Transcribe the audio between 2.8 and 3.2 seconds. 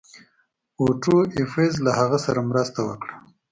وکړه.